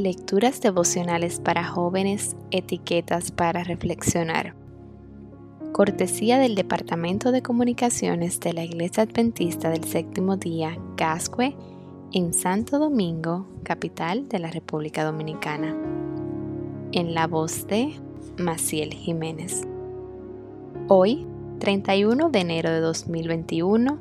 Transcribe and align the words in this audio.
Lecturas 0.00 0.62
devocionales 0.62 1.40
para 1.40 1.62
jóvenes, 1.62 2.34
etiquetas 2.50 3.32
para 3.32 3.64
reflexionar. 3.64 4.54
Cortesía 5.72 6.38
del 6.38 6.54
Departamento 6.54 7.32
de 7.32 7.42
Comunicaciones 7.42 8.40
de 8.40 8.54
la 8.54 8.64
Iglesia 8.64 9.02
Adventista 9.02 9.68
del 9.68 9.84
Séptimo 9.84 10.38
Día, 10.38 10.78
Gascue, 10.96 11.54
en 12.14 12.32
Santo 12.32 12.78
Domingo, 12.78 13.46
capital 13.62 14.26
de 14.30 14.38
la 14.38 14.50
República 14.50 15.04
Dominicana. 15.04 15.76
En 16.92 17.12
la 17.12 17.26
voz 17.26 17.66
de 17.66 17.92
Maciel 18.38 18.94
Jiménez. 18.94 19.68
Hoy, 20.88 21.26
31 21.58 22.30
de 22.30 22.38
enero 22.38 22.70
de 22.70 22.80
2021, 22.80 23.98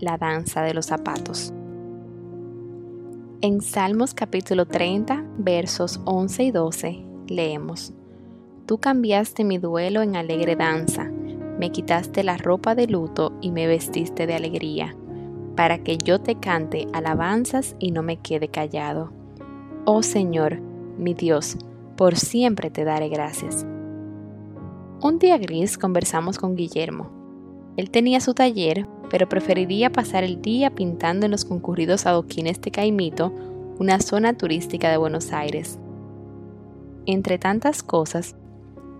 la 0.00 0.18
danza 0.18 0.62
de 0.62 0.74
los 0.74 0.86
zapatos. 0.86 1.54
En 3.44 3.60
Salmos 3.60 4.14
capítulo 4.14 4.66
30, 4.66 5.24
versos 5.36 6.00
11 6.04 6.44
y 6.44 6.50
12, 6.52 7.04
leemos, 7.26 7.92
Tú 8.66 8.78
cambiaste 8.78 9.42
mi 9.42 9.58
duelo 9.58 10.00
en 10.00 10.14
alegre 10.14 10.54
danza, 10.54 11.10
me 11.58 11.72
quitaste 11.72 12.22
la 12.22 12.36
ropa 12.36 12.76
de 12.76 12.86
luto 12.86 13.32
y 13.40 13.50
me 13.50 13.66
vestiste 13.66 14.28
de 14.28 14.34
alegría, 14.34 14.94
para 15.56 15.82
que 15.82 15.98
yo 15.98 16.20
te 16.20 16.36
cante 16.36 16.86
alabanzas 16.92 17.74
y 17.80 17.90
no 17.90 18.04
me 18.04 18.18
quede 18.18 18.46
callado. 18.46 19.10
Oh 19.86 20.04
Señor, 20.04 20.60
mi 20.96 21.12
Dios, 21.12 21.56
por 21.96 22.14
siempre 22.14 22.70
te 22.70 22.84
daré 22.84 23.08
gracias. 23.08 23.66
Un 25.02 25.18
día 25.18 25.36
gris 25.38 25.78
conversamos 25.78 26.38
con 26.38 26.54
Guillermo. 26.54 27.10
Él 27.76 27.90
tenía 27.90 28.20
su 28.20 28.34
taller, 28.34 28.86
pero 29.12 29.28
preferiría 29.28 29.92
pasar 29.92 30.24
el 30.24 30.40
día 30.40 30.70
pintando 30.70 31.26
en 31.26 31.32
los 31.32 31.44
concurridos 31.44 32.06
adoquines 32.06 32.58
de 32.62 32.70
Caimito, 32.70 33.30
una 33.78 34.00
zona 34.00 34.32
turística 34.38 34.90
de 34.90 34.96
Buenos 34.96 35.34
Aires. 35.34 35.78
Entre 37.04 37.36
tantas 37.36 37.82
cosas, 37.82 38.36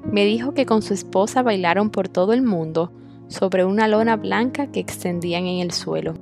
me 0.04 0.26
dijo 0.26 0.52
que 0.52 0.66
con 0.66 0.82
su 0.82 0.92
esposa 0.92 1.42
bailaron 1.42 1.88
por 1.88 2.10
todo 2.10 2.34
el 2.34 2.42
mundo 2.42 2.92
sobre 3.28 3.64
una 3.64 3.88
lona 3.88 4.16
blanca 4.16 4.66
que 4.66 4.80
extendían 4.80 5.46
en 5.46 5.60
el 5.60 5.70
suelo. 5.70 6.12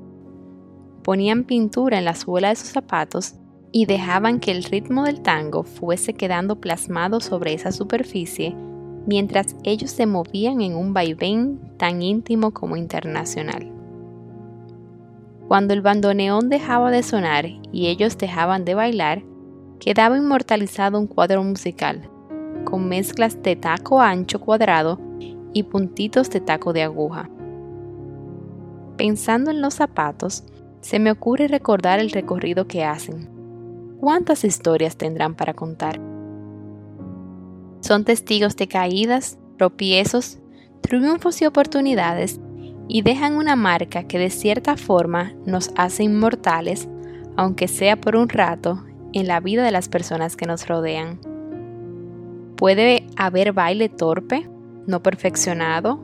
Ponían 1.03 1.43
pintura 1.43 1.99
en 1.99 2.05
la 2.05 2.15
suela 2.15 2.51
de 2.51 2.57
sus 2.57 2.69
zapatos 2.69 3.35
y 3.73 3.87
dejaban 3.87 4.39
que 4.39 4.53
el 4.53 4.63
ritmo 4.63 5.03
del 5.03 5.21
tango 5.21 5.65
fuese 5.65 6.15
quedando 6.15 6.61
plasmado 6.61 7.19
sobre 7.19 7.55
esa 7.55 7.73
superficie 7.73 8.55
mientras 9.05 9.57
ellos 9.65 9.91
se 9.91 10.07
movían 10.07 10.61
en 10.61 10.77
un 10.77 10.93
vaivén 10.93 11.59
tan 11.77 12.03
íntimo 12.03 12.53
como 12.53 12.77
internacional. 12.77 13.80
Cuando 15.51 15.75
el 15.75 15.81
bandoneón 15.81 16.49
dejaba 16.49 16.93
de 16.93 17.03
sonar 17.03 17.45
y 17.45 17.89
ellos 17.89 18.17
dejaban 18.17 18.65
de 18.65 18.75
bailar, 18.75 19.25
quedaba 19.81 20.17
inmortalizado 20.17 20.97
un 20.97 21.09
cuadro 21.09 21.43
musical, 21.43 22.09
con 22.63 22.89
mezclas 22.89 23.43
de 23.43 23.57
taco 23.57 24.01
ancho 24.01 24.39
cuadrado 24.39 25.01
y 25.53 25.65
puntitos 25.65 26.31
de 26.31 26.41
taco 26.41 26.73
de 26.73 26.85
aguja. 26.85 27.29
Pensando 28.97 29.51
en 29.51 29.61
los 29.61 29.75
zapatos, 29.75 30.45
se 30.83 31.01
me 31.01 31.11
ocurre 31.11 31.49
recordar 31.49 31.99
el 31.99 32.13
recorrido 32.13 32.69
que 32.69 32.85
hacen. 32.85 33.29
¿Cuántas 33.99 34.45
historias 34.45 34.97
tendrán 34.97 35.35
para 35.35 35.55
contar? 35.55 36.01
Son 37.81 38.05
testigos 38.05 38.55
de 38.55 38.69
caídas, 38.69 39.37
tropiezos, 39.59 40.39
triunfos 40.81 41.43
y 41.43 41.47
oportunidades 41.47 42.39
y 42.93 43.03
dejan 43.03 43.37
una 43.37 43.55
marca 43.55 44.03
que 44.03 44.19
de 44.19 44.31
cierta 44.31 44.77
forma 44.77 45.33
nos 45.47 45.71
hace 45.77 46.03
inmortales, 46.03 46.89
aunque 47.37 47.69
sea 47.69 47.95
por 47.95 48.17
un 48.17 48.29
rato, 48.29 48.83
en 49.13 49.29
la 49.29 49.39
vida 49.39 49.63
de 49.63 49.71
las 49.71 49.89
personas 49.89 50.37
que 50.37 50.47
nos 50.47 50.67
rodean. 50.67 51.21
Puede 52.57 53.07
haber 53.15 53.53
baile 53.53 53.89
torpe, 53.89 54.51
no 54.89 55.05
perfeccionado, 55.05 56.01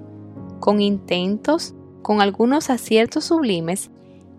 con 0.61 0.81
intentos, 0.81 1.75
con 2.03 2.21
algunos 2.21 2.71
aciertos 2.71 3.25
sublimes 3.25 3.91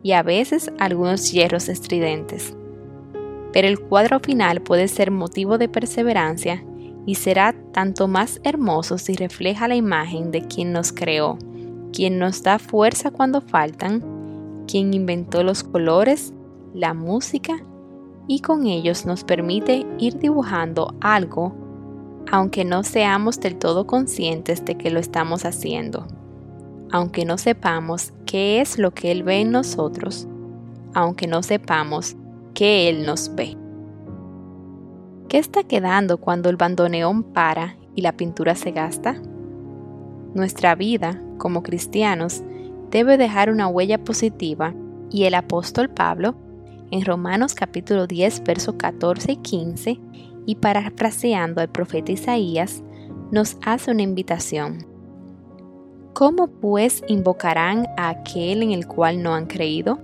y 0.01 0.13
a 0.13 0.23
veces 0.23 0.71
algunos 0.79 1.33
hierros 1.33 1.67
estridentes. 1.67 2.55
Pero 3.51 3.67
el 3.67 3.77
cuadro 3.77 4.21
final 4.21 4.61
puede 4.61 4.87
ser 4.87 5.11
motivo 5.11 5.57
de 5.57 5.67
perseverancia 5.67 6.63
y 7.05 7.15
será 7.15 7.53
tanto 7.73 8.07
más 8.07 8.39
hermoso 8.45 8.97
si 8.97 9.15
refleja 9.15 9.67
la 9.67 9.75
imagen 9.75 10.31
de 10.31 10.43
quien 10.43 10.71
nos 10.71 10.93
creó 10.93 11.37
quien 11.97 12.19
nos 12.19 12.43
da 12.43 12.59
fuerza 12.59 13.09
cuando 13.09 13.41
faltan, 13.41 14.03
quien 14.67 14.93
inventó 14.93 15.41
los 15.41 15.63
colores, 15.63 16.31
la 16.75 16.93
música 16.93 17.57
y 18.27 18.41
con 18.41 18.67
ellos 18.67 19.07
nos 19.07 19.23
permite 19.23 19.83
ir 19.97 20.19
dibujando 20.19 20.93
algo 21.01 21.55
aunque 22.31 22.65
no 22.65 22.83
seamos 22.83 23.39
del 23.39 23.57
todo 23.57 23.87
conscientes 23.87 24.63
de 24.63 24.77
que 24.77 24.91
lo 24.91 24.99
estamos 24.99 25.43
haciendo, 25.43 26.05
aunque 26.91 27.25
no 27.25 27.39
sepamos 27.39 28.13
qué 28.27 28.61
es 28.61 28.77
lo 28.77 28.91
que 28.91 29.11
Él 29.11 29.23
ve 29.23 29.41
en 29.41 29.49
nosotros, 29.49 30.27
aunque 30.93 31.25
no 31.25 31.41
sepamos 31.41 32.15
que 32.53 32.89
Él 32.89 33.07
nos 33.07 33.33
ve. 33.33 33.57
¿Qué 35.29 35.39
está 35.39 35.63
quedando 35.63 36.19
cuando 36.19 36.51
el 36.51 36.57
bandoneón 36.57 37.23
para 37.23 37.75
y 37.95 38.01
la 38.01 38.11
pintura 38.11 38.53
se 38.53 38.69
gasta? 38.69 39.19
Nuestra 40.37 40.75
vida, 40.75 41.19
como 41.39 41.63
cristianos, 41.63 42.43
debe 42.91 43.17
dejar 43.17 43.49
una 43.49 43.67
huella 43.67 44.03
positiva 44.03 44.75
y 45.09 45.23
el 45.23 45.33
apóstol 45.33 45.89
Pablo, 45.89 46.35
en 46.91 47.03
Romanos 47.03 47.55
capítulo 47.55 48.05
10, 48.05 48.43
versos 48.43 48.75
14 48.75 49.31
y 49.31 49.37
15, 49.37 49.99
y 50.45 50.55
parafraseando 50.57 51.59
al 51.59 51.69
profeta 51.69 52.11
Isaías, 52.11 52.83
nos 53.31 53.57
hace 53.65 53.89
una 53.89 54.03
invitación. 54.03 54.85
¿Cómo 56.13 56.45
pues 56.45 57.01
invocarán 57.07 57.87
a 57.97 58.09
aquel 58.09 58.61
en 58.61 58.73
el 58.73 58.85
cual 58.85 59.23
no 59.23 59.33
han 59.33 59.47
creído? 59.47 59.97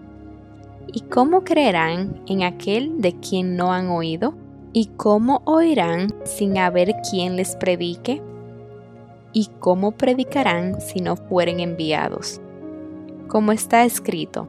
¿Y 0.92 1.02
cómo 1.02 1.44
creerán 1.44 2.24
en 2.26 2.42
aquel 2.42 3.00
de 3.00 3.14
quien 3.20 3.56
no 3.56 3.72
han 3.72 3.90
oído? 3.90 4.34
¿Y 4.74 4.88
cómo 4.98 5.44
oirán 5.46 6.08
sin 6.26 6.58
haber 6.58 6.96
quien 7.08 7.36
les 7.36 7.56
predique? 7.56 8.24
¿Y 9.34 9.50
cómo 9.60 9.94
predicarán 9.94 10.80
si 10.80 11.02
no 11.02 11.16
fueren 11.16 11.60
enviados? 11.60 12.40
Como 13.28 13.52
está 13.52 13.84
escrito, 13.84 14.48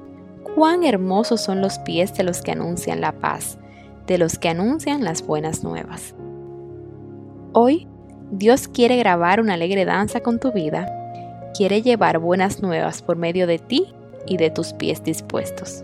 cuán 0.55 0.85
hermosos 0.85 1.41
son 1.41 1.63
los 1.63 1.79
pies 1.79 2.15
de 2.15 2.23
los 2.23 2.43
que 2.43 2.53
anuncian 2.53 3.01
la 3.01 3.13
paz, 3.13 3.59
de 4.07 4.19
los 4.19 4.39
que 4.39 4.51
anuncian 4.51 5.03
las 5.03 5.27
buenas 5.27 5.65
nuevas. 5.65 6.15
Hoy, 7.55 7.89
Dios 8.31 8.69
quiere 8.69 8.97
grabar 8.97 9.41
una 9.41 9.55
alegre 9.55 9.87
danza 9.87 10.21
con 10.21 10.39
tu 10.39 10.53
vida, 10.53 10.87
quiere 11.57 11.81
llevar 11.81 12.19
buenas 12.19 12.61
nuevas 12.61 13.01
por 13.01 13.17
medio 13.17 13.47
de 13.47 13.59
ti 13.59 13.95
y 14.27 14.37
de 14.37 14.51
tus 14.51 14.75
pies 14.75 15.03
dispuestos. 15.03 15.83